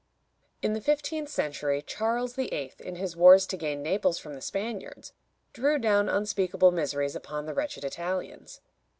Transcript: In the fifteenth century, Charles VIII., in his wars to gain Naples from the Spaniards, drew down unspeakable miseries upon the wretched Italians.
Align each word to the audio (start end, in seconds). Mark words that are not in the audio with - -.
In 0.63 0.73
the 0.73 0.81
fifteenth 0.81 1.29
century, 1.29 1.83
Charles 1.83 2.33
VIII., 2.33 2.73
in 2.79 2.95
his 2.95 3.15
wars 3.15 3.45
to 3.45 3.55
gain 3.55 3.83
Naples 3.83 4.17
from 4.17 4.33
the 4.33 4.41
Spaniards, 4.41 5.13
drew 5.53 5.77
down 5.77 6.09
unspeakable 6.09 6.71
miseries 6.71 7.15
upon 7.15 7.45
the 7.45 7.53
wretched 7.53 7.83
Italians. 7.83 8.61